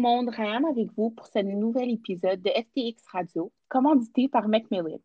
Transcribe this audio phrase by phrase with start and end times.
[0.00, 4.98] le monde, Ryan avec vous pour ce nouvel épisode de FTX Radio, commandité par Macmillan.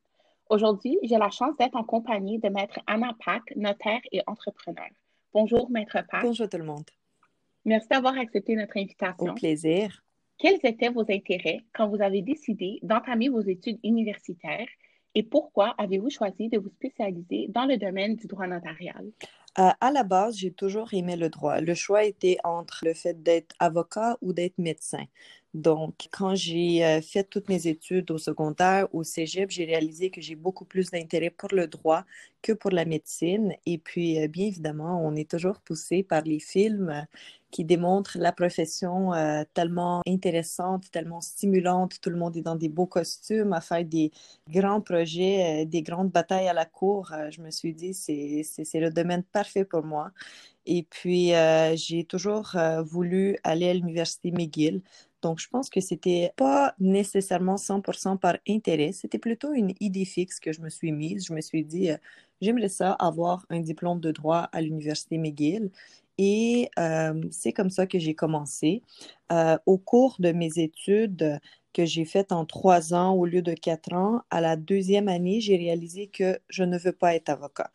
[0.50, 4.88] Aujourd'hui, j'ai la chance d'être en compagnie de Maître Anna Pack, notaire et entrepreneur.
[5.34, 6.24] Bonjour, Maître Pack.
[6.24, 6.90] Bonjour tout le monde.
[7.66, 9.32] Merci d'avoir accepté notre invitation.
[9.32, 10.02] Au plaisir.
[10.38, 14.70] Quels étaient vos intérêts quand vous avez décidé d'entamer vos études universitaires
[15.14, 19.12] et pourquoi avez-vous choisi de vous spécialiser dans le domaine du droit notarial?
[19.58, 21.62] Euh, à la base, j'ai toujours aimé le droit.
[21.62, 25.06] Le choix était entre le fait d'être avocat ou d'être médecin.
[25.56, 30.20] Donc, quand j'ai euh, fait toutes mes études au secondaire, au cégep, j'ai réalisé que
[30.20, 32.04] j'ai beaucoup plus d'intérêt pour le droit
[32.42, 33.54] que pour la médecine.
[33.66, 37.02] Et puis, euh, bien évidemment, on est toujours poussé par les films euh,
[37.52, 39.12] qui démontrent la profession
[39.54, 42.02] tellement intéressante, tellement stimulante.
[42.02, 44.12] Tout le monde est dans des beaux costumes à faire des
[44.50, 47.14] grands projets, des grandes batailles à la cour.
[47.30, 50.12] je me suis dit, c'est le domaine parfait pour moi.
[50.66, 51.32] Et puis,
[51.76, 54.82] j'ai toujours voulu aller à l'université McGill.
[55.26, 60.40] Donc, je pense que c'était pas nécessairement 100% par intérêt, c'était plutôt une idée fixe
[60.40, 61.26] que je me suis mise.
[61.26, 61.98] Je me suis dit, euh,
[62.42, 65.72] j'aimerais ça avoir un diplôme de droit à l'Université McGill.
[66.20, 68.84] Et euh, c'est comme ça que j'ai commencé.
[69.32, 71.40] Euh, au cours de mes études
[71.74, 75.42] que j'ai faites en trois ans au lieu de quatre ans, à la deuxième année,
[75.42, 77.72] j'ai réalisé que je ne veux pas être avocat.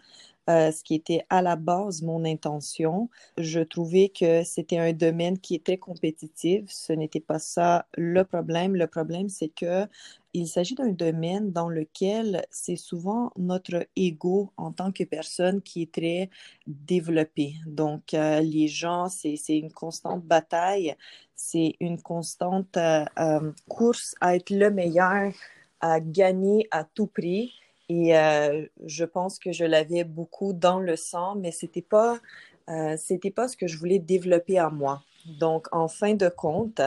[0.50, 3.08] Euh, ce qui était à la base mon intention.
[3.38, 6.64] Je trouvais que c'était un domaine qui très compétitif.
[6.68, 8.74] Ce n'était pas ça le problème.
[8.74, 9.86] Le problème, c'est que
[10.32, 15.82] il s'agit d'un domaine dans lequel c'est souvent notre ego en tant que personne qui
[15.82, 16.30] est très
[16.66, 17.54] développé.
[17.66, 20.96] Donc, euh, les gens, c'est une constante bataille,
[21.34, 25.32] c'est une constante euh, course à être le meilleur,
[25.80, 27.52] à gagner à tout prix.
[27.90, 32.20] Et euh, je pense que je l'avais beaucoup dans le sang, mais c'était pas,
[32.68, 32.96] euh,
[33.34, 35.02] pas ce que je voulais développer en moi.
[35.40, 36.80] Donc, en fin de compte,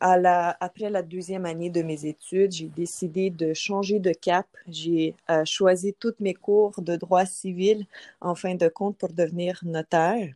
[0.00, 4.46] après la deuxième année de mes études, j'ai décidé de changer de cap.
[4.68, 7.86] J'ai euh, choisi toutes mes cours de droit civil
[8.20, 10.34] en fin de compte pour devenir notaire.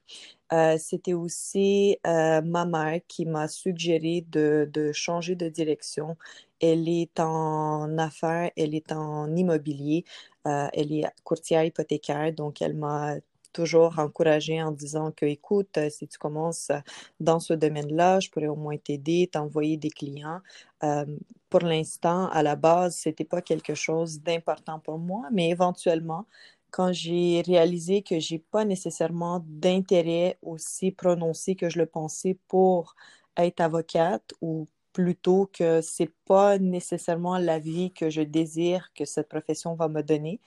[0.78, 6.16] C'était aussi ma mère qui m'a suggéré de, de, changer de direction
[6.60, 10.04] elle est en affaires, elle est en immobilier,
[10.46, 13.16] euh, elle est courtière hypothécaire, donc elle m'a
[13.58, 16.70] toujours encouragée en disant que, écoute, euh, si tu commences
[17.18, 20.40] dans ce domaine-là, je pourrais au moins t'aider, t'envoyer des clients.
[20.84, 21.04] Euh,
[21.50, 26.24] pour l'instant, à la base, ce n'était pas quelque chose d'important pour moi, mais éventuellement,
[26.70, 32.94] quand j'ai réalisé que j'ai pas nécessairement d'intérêt aussi prononcé que je le pensais pour
[33.36, 39.28] être avocate ou plutôt que c'est pas nécessairement la vie que je désire que cette
[39.28, 40.40] profession va me donner,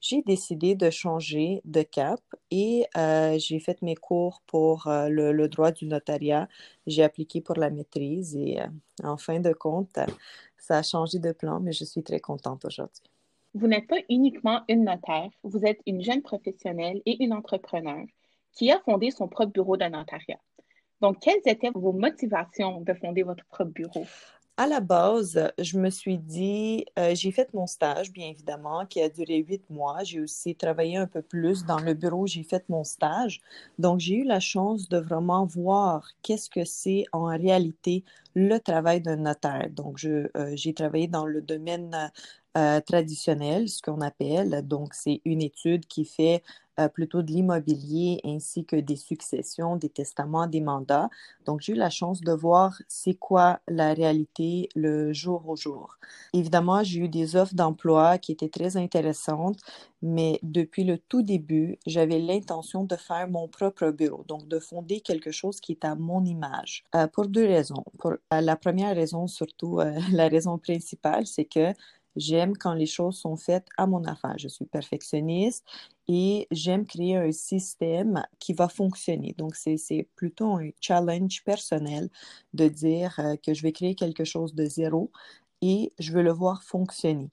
[0.00, 2.20] j'ai décidé de changer de cap
[2.50, 6.48] et euh, j'ai fait mes cours pour euh, le, droit du notariat.
[6.86, 8.66] J'ai appliqué pour la maîtrise et euh,
[9.02, 9.98] en fin de compte,
[10.56, 13.10] ça a changé de plan, mais je suis très contente aujourd'hui.
[13.54, 18.04] Vous n'êtes pas uniquement une notaire, vous êtes une jeune professionnelle et une entrepreneur
[18.52, 20.38] qui a fondé son propre bureau de notariat.
[21.00, 24.04] Donc, quelles étaient vos motivations de fonder votre propre bureau?
[24.58, 29.00] À la base, je me suis dit, euh, j'ai fait mon stage, bien évidemment, qui
[29.00, 30.02] a duré huit mois.
[30.02, 33.40] J'ai aussi travaillé un peu plus dans le bureau, j'ai fait mon stage.
[33.78, 38.04] Donc, j'ai eu la chance de vraiment voir qu'est-ce que c'est en réalité
[38.34, 39.68] le travail d'un notaire.
[39.70, 42.10] Donc, euh, j'ai travaillé dans le domaine
[42.56, 44.66] euh, traditionnel, ce qu'on appelle.
[44.66, 46.42] Donc, c'est une étude qui fait
[46.80, 51.10] euh, plutôt de l'immobilier ainsi que des successions, des testaments, des mandats.
[51.44, 55.98] Donc, j'ai eu la chance de voir c'est quoi la réalité le jour au jour.
[56.32, 59.60] Évidemment, j'ai eu des offres d'emploi qui étaient très intéressantes,
[60.02, 65.00] mais depuis le tout début, j'avais l'intention de faire mon propre bureau, donc de fonder
[65.00, 67.84] quelque chose qui est à mon image, pour deux raisons.
[68.30, 69.78] La première raison, surtout
[70.12, 71.72] la raison principale, c'est que
[72.18, 74.36] J'aime quand les choses sont faites à mon affaire.
[74.38, 75.64] Je suis perfectionniste
[76.08, 79.34] et j'aime créer un système qui va fonctionner.
[79.38, 82.10] Donc, c'est plutôt un challenge personnel
[82.54, 85.12] de dire euh, que je vais créer quelque chose de zéro
[85.62, 87.30] et je veux le voir fonctionner.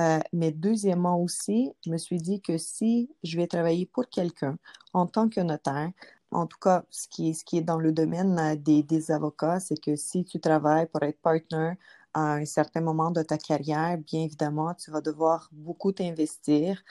[0.00, 4.58] Euh, mais deuxièmement aussi, je me suis dit que si je vais travailler pour quelqu'un
[4.94, 5.90] en tant que notaire,
[6.36, 10.24] en tout cas, ce qui est, dans le domaine euh, des, avocats, c'est que si
[10.24, 11.72] tu travailles pour être partner
[12.14, 16.82] à un certain moment de ta carrière, bien évidemment, tu vas devoir beaucoup t'investir,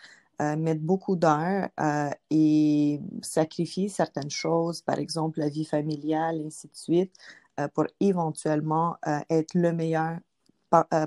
[0.42, 6.68] euh, mettre beaucoup d'heures euh, et sacrifier certaines choses, par exemple la vie familiale, ainsi
[6.68, 7.14] de suite,
[7.74, 8.98] pour éventuellement
[9.30, 10.18] être le meilleur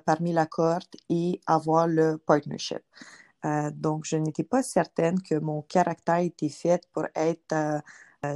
[0.07, 2.81] parmi la cohorte et avoir le partnership.
[3.75, 7.83] donc, je n'étais pas certaine que mon caractère était fait pour être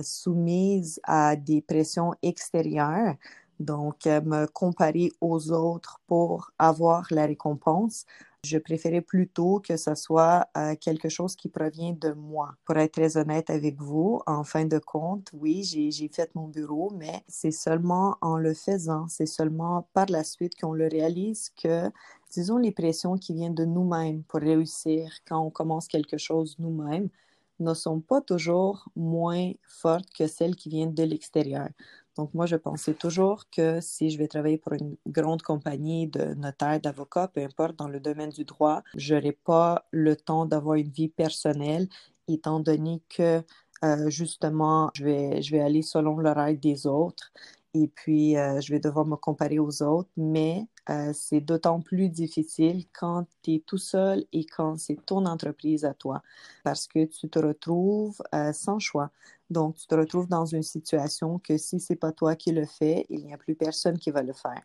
[0.02, 3.16] soumise à des pressions extérieures.
[3.60, 8.06] Donc, me comparer aux autres pour avoir la récompense,
[8.44, 12.56] je préférais plutôt que ce soit euh, quelque chose qui provient de moi.
[12.64, 16.90] Pour être très honnête avec vous, en fin de compte, oui, j'ai fait mon bureau,
[16.92, 21.88] mais c'est seulement en le faisant, c'est seulement par la suite qu'on le réalise que,
[22.32, 27.10] disons, les pressions qui viennent de nous-mêmes pour réussir quand on commence quelque chose nous-mêmes
[27.60, 31.68] ne sont pas toujours moins fortes que celles qui viennent de l'extérieur.
[32.16, 36.34] Donc, moi, je pensais toujours que si je vais travailler pour une grande compagnie de
[36.34, 40.76] notaires, d'avocats, peu importe, dans le domaine du droit, je n'aurai pas le temps d'avoir
[40.76, 41.88] une vie personnelle,
[42.28, 43.42] étant donné que,
[43.84, 47.32] euh, justement, je vais, je vais aller selon l'horaire des autres
[47.74, 52.08] et puis euh, je vais devoir me comparer aux autres, mais euh, c'est d'autant plus
[52.08, 56.22] difficile quand tu es tout seul et quand c'est ton entreprise à toi,
[56.64, 58.20] parce que tu te retrouves
[58.52, 59.10] sans choix.
[59.50, 63.04] Donc, tu te retrouves dans une situation que si c'est pas toi qui le fais,
[63.10, 64.62] il n'y a plus personne qui va le faire.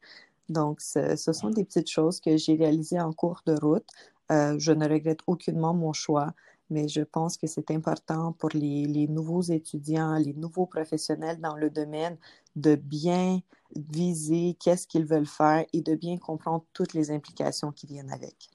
[0.49, 3.85] Donc, ce, sont des petites choses que j'ai réalisées en cours de route.
[4.31, 6.33] Euh, je ne regrette aucunement mon choix,
[6.69, 11.55] mais je pense que c'est important pour les, les, nouveaux étudiants, les nouveaux professionnels dans
[11.55, 12.17] le domaine
[12.55, 13.39] de bien
[13.75, 18.49] viser qu'est-ce qu'ils veulent faire et de bien comprendre toutes les implications qui viennent avec.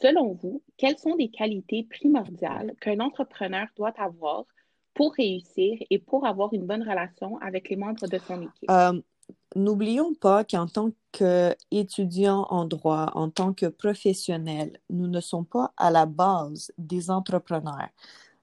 [0.00, 4.44] Selon vous, quelles sont les qualités primordiales qu'un entrepreneur doit avoir
[4.92, 8.70] pour réussir et pour avoir une bonne relation avec les membres de son équipe?
[8.70, 9.00] Euh,
[9.56, 15.72] n'oublions pas qu'en tant qu'étudiants en droit, en tant que professionnels, nous ne sommes pas
[15.76, 17.88] à la base des entrepreneurs.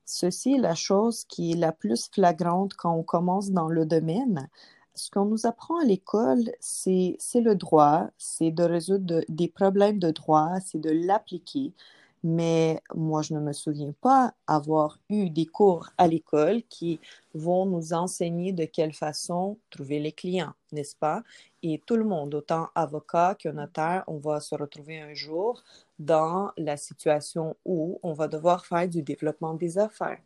[0.06, 4.50] Ceci est la chose qui est la plus flagrante quand on commence dans le domaine.
[4.95, 10.12] Ce qu'on nous apprend à l'école, c'est le droit, c'est de résoudre des problèmes de
[10.12, 11.74] droit, c'est de l'appliquer
[12.24, 17.00] mais moi, je ne me souviens pas avoir eu des cours à l'école qui
[17.34, 21.24] vont nous enseigner de quelle façon trouver les clients, n'est-ce pas?
[21.64, 25.64] Et tout le monde, autant avocat que notaire, on va se retrouver un jour
[26.00, 30.22] dans la situation où on va devoir faire du développement des affaires,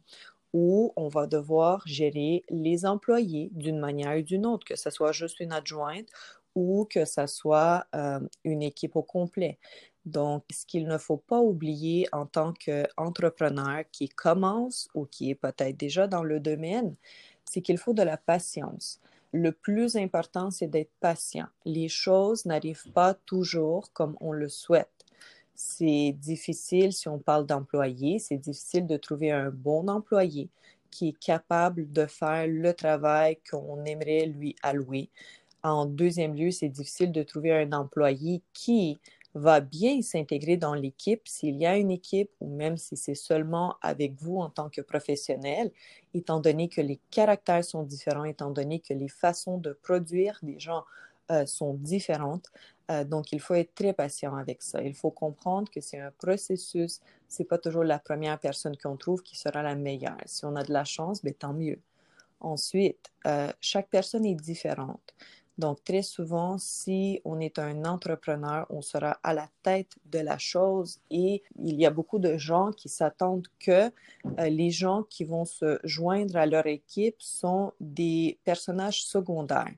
[0.54, 5.12] où on va devoir gérer les employés d'une manière ou d'une autre, que ce soit
[5.12, 6.08] juste une adjointe
[6.56, 9.60] ou que ce soit euh, une équipe au complet.
[10.08, 15.36] Donc, ce qu'il ne faut pas oublier en tant qu'entrepreneur qui commence ou qui est
[15.36, 16.96] peut-être déjà dans le domaine,
[17.44, 19.02] c'est qu'il faut de la patience.
[19.34, 21.48] Le plus important, c'est d'être patient.
[21.66, 25.06] Les choses n'arrivent pas toujours comme on le souhaite.
[25.56, 30.50] C'est difficile si on parle d'employé, c'est difficile de trouver un bon employé
[30.90, 35.10] qui est capable de faire le travail qu'on aimerait lui allouer.
[35.64, 38.98] En deuxième lieu, c'est difficile de trouver un employé qui
[39.38, 43.76] va bien s'intégrer dans l'équipe s'il y a une équipe ou même si c'est seulement
[43.82, 45.72] avec vous en tant que professionnel,
[46.14, 50.60] étant donné que les caractères sont différents, étant donné que les façons de produire des
[50.60, 50.84] gens
[51.32, 52.46] euh, sont différentes.
[52.90, 54.82] Euh, donc, il faut être très patient avec ça.
[54.82, 57.02] Il faut comprendre que c'est un processus.
[57.28, 60.18] C'est pas toujours la première personne qu'on trouve qui sera la meilleure.
[60.26, 61.80] Si on a de la chance, ben, tant mieux.
[62.40, 65.14] Ensuite, euh, chaque personne est différente.
[65.58, 70.38] Donc, très souvent, si on est un entrepreneur, on sera à la tête de la
[70.38, 73.92] chose et il y a beaucoup de gens qui s'attendent que
[74.40, 79.74] euh, les gens qui vont se joindre à leur équipe sont des personnages secondaires.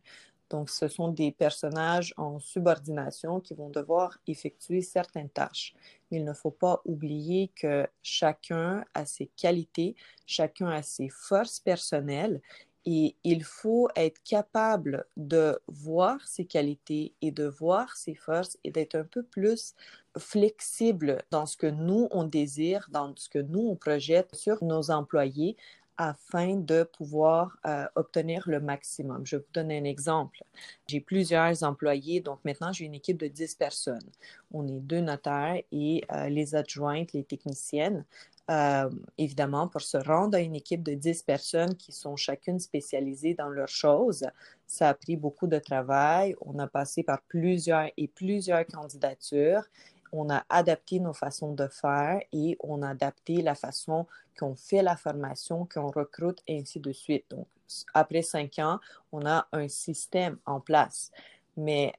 [0.49, 5.75] Donc, ce sont des personnages en subordination qui vont devoir effectuer certaines tâches.
[6.09, 11.59] Mais il ne faut pas oublier que chacun a ses qualités, chacun a ses forces
[11.59, 12.41] personnelles
[12.91, 18.71] et il faut être capable de voir ses qualités et de voir ses forces et
[18.71, 19.75] d'être un peu plus
[20.17, 24.89] flexible dans ce que nous, on désire, dans ce que nous, on projette sur nos
[24.89, 25.55] employés
[25.99, 29.25] afin de pouvoir euh, obtenir le maximum.
[29.25, 30.41] Je vais vous donner un exemple.
[30.87, 34.09] J'ai plusieurs employés, donc maintenant j'ai une équipe de 10 personnes.
[34.53, 38.05] On est deux notaires et euh, les adjointes, les techniciennes.
[38.49, 43.33] Euh, évidemment, pour se rendre à une équipe de 10 personnes qui sont chacune spécialisées
[43.33, 44.25] dans leurs choses,
[44.65, 46.33] ça a pris beaucoup de travail.
[46.41, 49.63] On a passé par plusieurs et plusieurs candidatures.
[50.11, 54.81] On a adapté nos façons de faire et on a adapté la façon qu'on fait
[54.81, 57.25] la formation, qu'on recrute, et ainsi de suite.
[57.29, 57.47] Donc,
[57.93, 58.79] après cinq ans,
[59.11, 61.11] on a un système en place
[61.59, 61.93] mais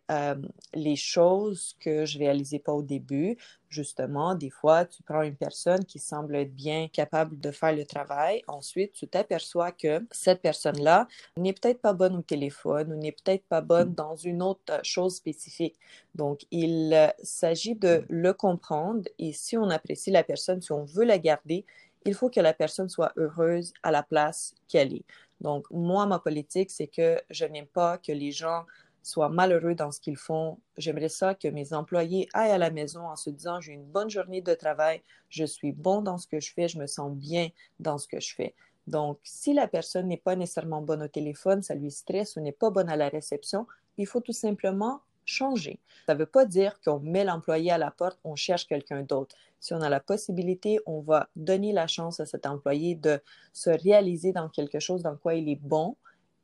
[0.75, 3.37] les choses que je réalisais pas au début,
[3.69, 7.85] justement, des fois, tu prends une personne qui semble être bien capable de faire le
[7.85, 13.13] travail, ensuite, tu t'aperçois que cette personne-là n'est peut-être pas bonne au téléphone ou n'est
[13.13, 15.77] peut-être pas bonne dans une autre chose spécifique.
[16.15, 21.05] Donc, il s'agit de le comprendre et si on apprécie la personne, si on veut
[21.05, 21.65] la garder,
[22.07, 25.05] il faut que la personne soit heureuse à la place qu'elle est.
[25.43, 28.65] Donc, moi, ma politique, c'est que je n'aime pas que les gens
[29.03, 30.59] soient malheureux dans ce qu'ils font.
[30.77, 34.11] J'aimerais ça que mes employés aillent à la maison en se disant, j'ai une bonne
[34.11, 37.49] journée de travail, je suis bon dans ce que je fais, je me sens bien
[37.79, 38.55] dans ce que je fais.
[38.87, 42.53] Donc, si la personne n'est pas nécessairement bonne au téléphone, ça lui stresse ou n'est
[42.53, 43.67] pas bonne à la réception,
[43.99, 45.79] il faut tout simplement changer.
[46.07, 49.37] Ça ne veut pas dire qu'on met l'employé à la porte, on cherche quelqu'un d'autre.
[49.61, 53.21] Si on a la possibilité, on va donner la chance à cet employé de
[53.53, 55.97] se réaliser dans quelque chose dans quoi il est bon,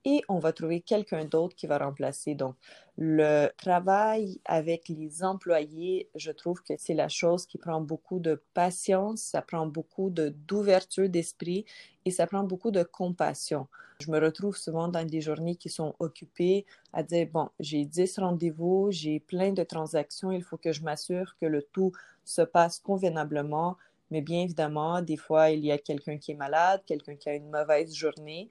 [0.06, 2.36] et on va trouver quelqu'un d'autre qui va remplacer.
[2.36, 2.54] Donc,
[2.96, 8.40] le travail avec les employés, je trouve que c'est la chose qui prend beaucoup de
[8.54, 11.64] patience, ça prend beaucoup d'ouverture d'esprit
[12.04, 13.66] et ça prend beaucoup de compassion.
[14.00, 18.18] Je me retrouve souvent dans des journées qui sont occupées à dire, bon, j'ai 10
[18.18, 21.90] rendez-vous, j'ai plein de transactions, il faut que je m'assure que le tout
[22.24, 23.76] se passe convenablement.
[24.12, 27.34] Mais bien évidemment, des fois, il y a quelqu'un qui est malade, quelqu'un qui a
[27.34, 28.48] une mauvaise journée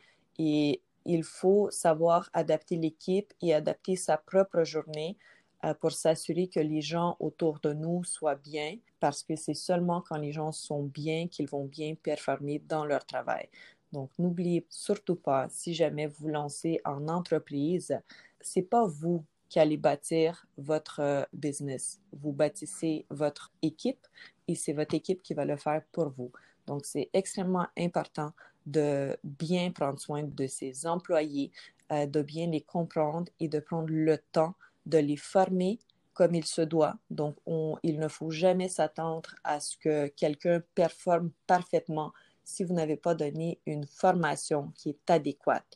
[1.05, 5.17] il faut savoir adapter l'équipe et adapter sa propre journée
[5.63, 10.01] euh, pour s'assurer que les gens autour de nous soient bien, parce que c'est seulement
[10.01, 13.47] quand les gens sont bien qu'ils vont bien performer dans leur travail.
[13.91, 17.97] Donc, n'oubliez surtout pas, si jamais vous lancez en entreprise,
[18.41, 22.01] c'est pas vous qui allez bâtir votre euh, business.
[22.11, 24.05] Vous bâtissez votre équipe
[24.47, 26.31] et c'est votre équipe qui va le faire pour vous.
[26.67, 28.33] Donc, c'est extrêmement important
[28.65, 31.51] de bien prendre soin de ses employés,
[31.91, 34.55] euh, de bien les comprendre et de prendre le temps
[34.85, 35.79] de les former
[36.13, 36.95] comme il se doit.
[37.09, 37.35] Donc,
[37.83, 43.15] il ne faut jamais s'attendre à ce que quelqu'un performe parfaitement si vous n'avez pas
[43.15, 45.75] donné une formation qui est adéquate.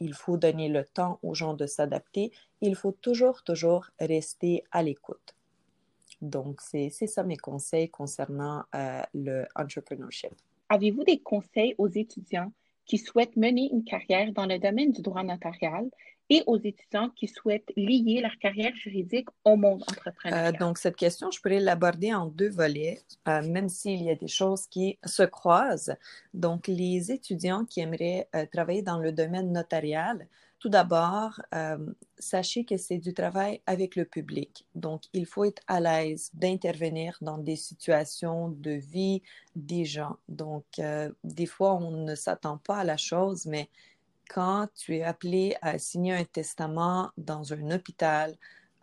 [0.00, 2.32] Il faut donner le temps aux gens de s'adapter.
[2.60, 5.34] Il faut toujours, toujours rester à l'écoute.
[6.20, 10.32] Donc, c'est ça mes conseils concernant euh, le entrepreneurship.
[10.68, 12.52] Avez-vous des conseils aux étudiants
[12.86, 15.88] qui souhaitent mener une carrière dans le domaine du droit notarial
[16.28, 20.54] et aux étudiants qui souhaitent lier leur carrière juridique au monde entrepreneurial?
[20.54, 24.14] Euh, donc, cette question, je pourrais l'aborder en deux volets, euh, même s'il y a
[24.14, 25.94] des choses qui se croisent.
[26.34, 30.26] Donc, les étudiants qui aimeraient euh, travailler dans le domaine notarial,
[30.66, 31.78] tout d'abord, euh,
[32.18, 34.66] sachez que c'est du travail avec le public.
[34.74, 39.22] Donc, il faut être à l'aise d'intervenir dans des situations de vie
[39.54, 40.16] des gens.
[40.28, 43.70] Donc, euh, des fois, on ne s'attend pas à la chose, mais
[44.28, 48.34] quand tu es appelé à signer un testament dans un hôpital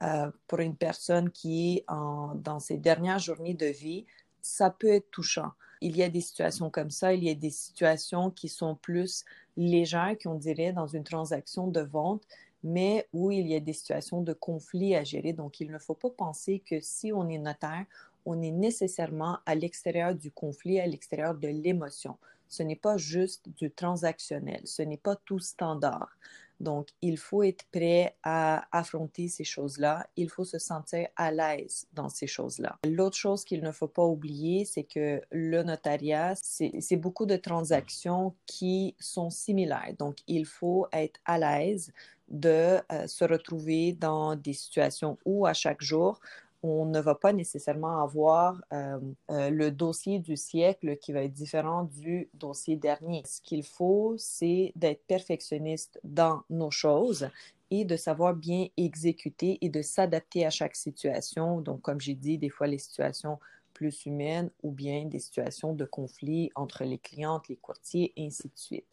[0.04, 4.06] euh, pour une personne qui est dans ses dernières journées de vie,
[4.42, 5.52] ça peut être touchant.
[5.86, 9.26] Il y a des situations comme ça, il y a des situations qui sont plus
[9.58, 12.24] légères, qu'on dirait, dans une transaction de vente,
[12.64, 15.34] mais où il y a des situations de conflit à gérer.
[15.34, 17.86] Donc, il ne faut pas penser que si on est notaire,
[18.26, 22.18] on est nécessairement à l'extérieur du conflit, à l'extérieur de l'émotion.
[22.48, 26.16] Ce n'est pas juste du transactionnel, ce n'est pas tout standard.
[26.64, 30.08] Donc, il faut être prêt à affronter ces choses-là.
[30.16, 32.80] Il faut se sentir à l'aise dans ces choses-là.
[32.86, 38.34] L'autre chose qu'il ne faut pas oublier, c'est que le notariat, c'est beaucoup de transactions
[38.46, 39.94] qui sont similaires.
[40.00, 41.92] Donc, il faut être à l'aise
[42.30, 46.20] de euh, se retrouver dans des situations où à chaque jour,
[46.64, 48.98] on ne va pas nécessairement avoir euh,
[49.30, 53.22] euh, le dossier du siècle qui va être différent du dossier dernier.
[53.26, 57.28] Ce qu'il faut, c'est d'être perfectionniste dans nos choses
[57.70, 61.60] et de savoir bien exécuter et de s'adapter à chaque situation.
[61.60, 63.40] Donc, comme j'ai dit, des fois les situations
[63.74, 68.54] plus humaines ou bien des situations de conflit entre les clientes, les courtiers, ainsi de
[68.56, 68.86] suite.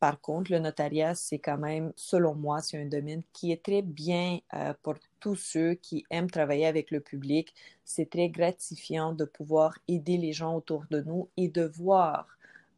[0.00, 3.82] Par contre, le notariat, c'est quand même, selon moi, c'est un domaine qui est très
[3.82, 7.52] bien euh, pour tous ceux qui aiment travailler avec le public.
[7.84, 12.28] C'est très gratifiant de pouvoir aider les gens autour de nous et de voir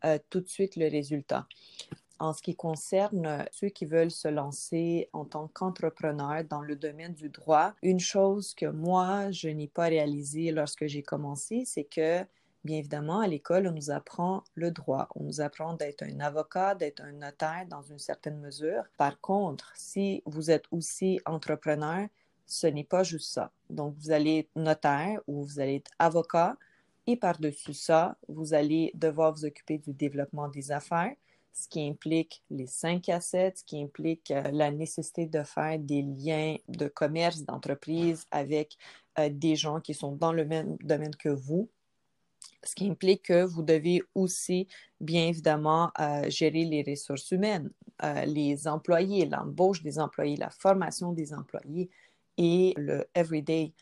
[0.05, 1.47] euh, tout de suite le résultat.
[2.19, 7.15] En ce qui concerne ceux qui veulent se lancer en tant qu'entrepreneur dans le domaine
[7.15, 12.25] du droit, une chose que moi, je n'ai pas réalisée lorsque j'ai commencé, c'est que
[12.62, 16.75] Bien évidemment, à l'école, on nous apprend le droit, on nous apprend d'être un avocat,
[16.75, 18.83] d'être un notaire dans une certaine mesure.
[18.99, 22.07] Par contre, si vous êtes aussi entrepreneur,
[22.47, 23.50] ce n'est pas juste ça.
[23.71, 26.57] Donc, vous allez être notaire ou vous allez être avocat
[27.07, 31.14] et par-dessus ça, vous allez devoir vous occuper du développement des affaires,
[31.52, 36.02] ce qui implique les cinq assets, ce qui implique euh, la nécessité de faire des
[36.02, 38.76] liens de commerce, d'entreprise avec
[39.19, 41.71] euh, des gens qui sont dans le même domaine que vous
[42.62, 44.69] ce qui implique que vous devez aussi,
[45.00, 47.71] bien évidemment, euh, gérer les ressources humaines,
[48.02, 51.90] euh, les employés, l'embauche des employés, la formation des employés
[52.37, 53.73] et le everyday,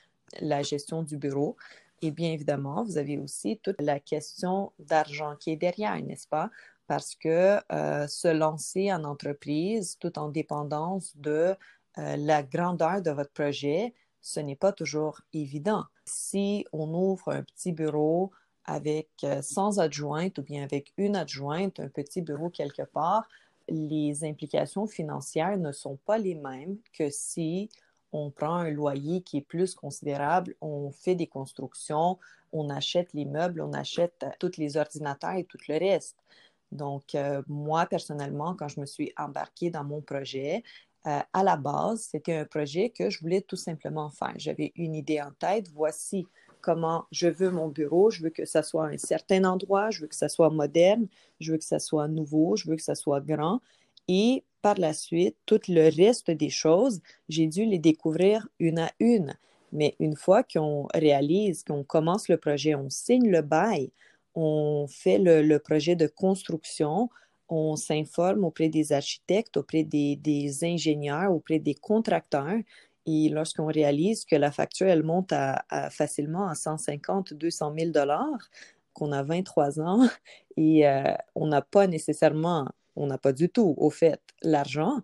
[0.41, 1.57] la gestion du bureau.
[2.03, 6.51] Et bien évidemment, vous avez aussi toute la question d'argent qui est derrière, n'est-ce pas?
[6.87, 11.55] parce que euh, se lancer en entreprise tout en dépendance de
[11.97, 13.93] la grandeur de votre projet,
[14.23, 15.85] ce n'est pas toujours évident.
[16.05, 18.31] Si on ouvre un petit bureau
[18.69, 19.09] avec
[19.41, 23.27] 100 adjointes ou bien avec une adjointe, un petit bureau quelque part,
[23.69, 27.71] les implications financières ne sont pas les mêmes que si
[28.13, 32.19] on prend un loyer qui est plus considérable, on fait des constructions,
[32.53, 36.17] on achète les meubles, on achète tous les ordinateurs et tout le reste.
[36.71, 40.63] Donc, euh, moi, personnellement, quand je me suis embarquée dans mon projet,
[41.07, 44.35] euh, à la base, c'était un projet que je voulais tout simplement faire.
[44.37, 45.69] J'avais une idée en tête.
[45.71, 46.27] Voici
[46.69, 48.11] comment je veux mon bureau.
[48.11, 49.89] Je veux que ça soit un certain endroit.
[49.89, 51.07] Je veux que ça soit moderne.
[51.41, 52.57] Je veux que ça soit nouveau.
[52.57, 53.63] Je veux que ça soit grand.
[54.07, 58.91] Et par la suite, tout le reste des choses, j'ai dû les découvrir une à
[59.01, 59.35] une.
[59.73, 63.91] Mais une fois qu'on réalise, qu'on commence le projet, on signe le bail,
[64.35, 67.09] on fait le, projet de construction,
[67.49, 72.61] on s'informe auprès des architectes, auprès des, ingénieurs, auprès des contracteurs.
[73.11, 78.51] Et lorsqu'on réalise que la facture, elle monte à, facilement à 150, 200 000 dollars,
[78.93, 80.07] qu'on a 23 ans
[80.59, 85.01] et euh, on n'a pas nécessairement on n'a pas du tout, au fait, l'argent.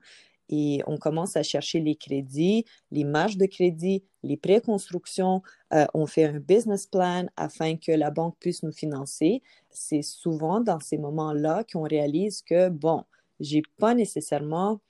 [0.51, 5.43] Et on commence à chercher les crédits, les marges de crédit, les préconstructions.
[5.73, 9.43] Euh, on fait un business plan afin que la banque puisse nous financer.
[9.71, 13.05] C'est souvent dans ces moments-là qu'on réalise que, bon,
[13.41, 14.81] j'ai pas nécessairement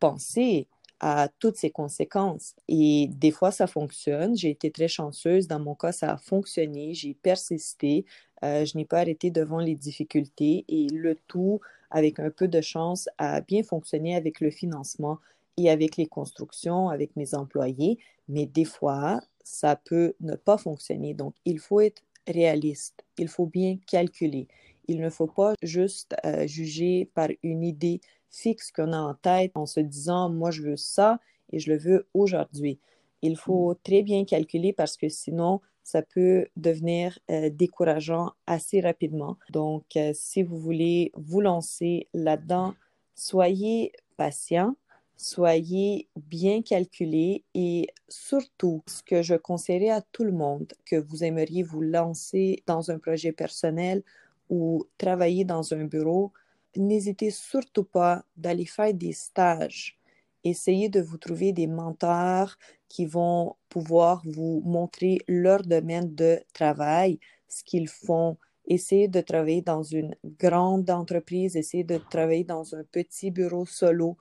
[0.00, 0.66] pensé
[1.00, 2.54] à toutes ces conséquences.
[2.68, 4.36] Et des fois, ça fonctionne.
[4.36, 5.46] J'ai été très chanceuse.
[5.46, 6.94] Dans mon cas, ça a fonctionné.
[6.94, 8.04] J'ai persisté.
[8.44, 11.60] Euh, je n'ai pas arrêté devant les difficultés et le tout
[11.90, 15.18] avec un peu de chance à bien fonctionner avec le financement
[15.56, 17.98] et avec les constructions, avec mes employés.
[18.28, 21.14] Mais des fois, ça peut ne pas fonctionner.
[21.14, 23.04] Donc, il faut être réaliste.
[23.18, 24.48] Il faut bien calculer.
[24.88, 29.52] Il ne faut pas juste euh, juger par une idée fixe qu'on a en tête
[29.54, 31.20] en se disant, moi, je veux ça
[31.52, 32.78] et je le veux aujourd'hui.
[33.22, 39.38] Il faut très bien calculer parce que sinon, ça peut devenir euh, décourageant assez rapidement.
[39.50, 42.74] Donc, euh, si vous voulez vous lancer là-dedans,
[43.14, 44.76] soyez patient,
[45.16, 51.24] soyez bien calculé et surtout, ce que je conseillerais à tout le monde, que vous
[51.24, 54.02] aimeriez vous lancer dans un projet personnel
[54.50, 56.32] ou travailler dans un bureau,
[56.76, 59.98] n'hésitez surtout pas d'aller faire des stages.
[60.44, 62.56] Essayez de vous trouver des mentors
[62.88, 68.36] qui vont pouvoir vous montrer leur domaine de travail, ce qu'ils font.
[68.68, 74.16] Essayez de travailler dans une grande entreprise, essayez de travailler dans un petit bureau solo.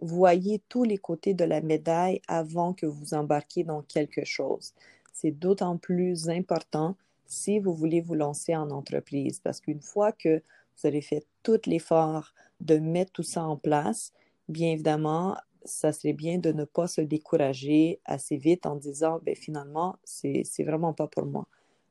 [0.00, 4.74] Voyez tous les côtés de la médaille avant que vous embarquiez dans quelque chose.
[5.12, 10.42] C'est d'autant plus important si vous voulez vous lancer en entreprise, parce qu'une fois que
[10.76, 14.12] vous avez fait tout l'effort de mettre tout ça en place,
[14.48, 19.34] bien évidemment, ça serait bien de ne pas se décourager assez vite en disant, ben,
[19.34, 21.46] finalement, c'est, vraiment pas pour moi.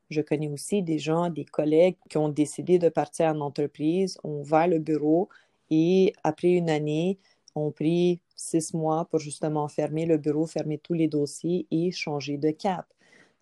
[0.10, 4.42] Je connais aussi des gens, des collègues qui ont décidé de partir en entreprise, ont
[4.42, 5.30] ouvert le bureau
[5.72, 7.18] et après une année,
[7.56, 12.38] ont pris six mois pour justement fermer le bureau, fermer tous les dossiers et changer
[12.38, 12.86] de cap.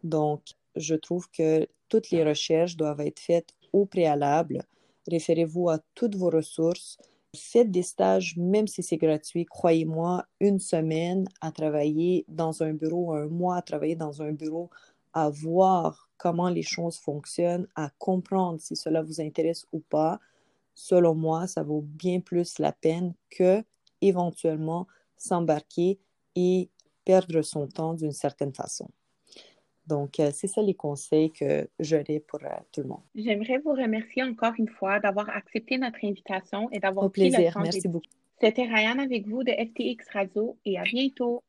[0.04, 0.42] Donc,
[0.76, 4.64] je trouve que toutes les recherches doivent être faites au préalable.
[5.08, 6.98] Référez-vous à toutes vos ressources,
[7.34, 9.46] Faites des stages, même si c'est gratuit.
[9.46, 14.70] Croyez-moi, une semaine à travailler dans un bureau, un mois à travailler dans un bureau,
[15.14, 20.20] à voir comment les choses fonctionnent, à comprendre si cela vous intéresse ou pas,
[20.76, 23.64] selon moi, ça vaut bien plus la peine que
[24.02, 26.00] éventuellement s'embarquer
[26.36, 26.70] et
[27.06, 28.90] perdre son temps d'une certaine façon.
[29.88, 33.02] Donc, euh, c'est ça les conseils que j'aurais pour euh, tout le monde.
[33.16, 37.48] J'aimerais vous remercier encore une fois d'avoir accepté notre invitation et d'avoir pris plaisir.
[37.48, 37.90] le temps Merci de...
[37.90, 38.06] beaucoup.
[38.40, 41.44] C'était Ryan avec vous de FTX Radio et à bientôt.